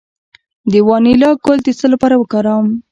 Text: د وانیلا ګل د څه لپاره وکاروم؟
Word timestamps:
د 0.71 0.73
وانیلا 0.87 1.31
ګل 1.45 1.59
د 1.63 1.67
څه 1.79 1.85
لپاره 1.93 2.15
وکاروم؟ 2.17 2.67